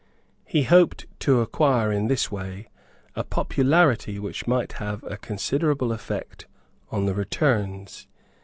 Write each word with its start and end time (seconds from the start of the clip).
He 0.47 0.63
hoped 0.63 1.05
to 1.19 1.41
acquire 1.41 1.91
in 1.91 2.07
this 2.07 2.31
way 2.31 2.69
a 3.15 3.23
popularity 3.23 4.17
which 4.17 4.47
might 4.47 4.71
have 4.81 5.03
a 5.03 5.15
considerable 5.15 5.91
effect 5.91 6.47
on 6.89 7.05
the 7.05 7.13
returns. 7.13 8.07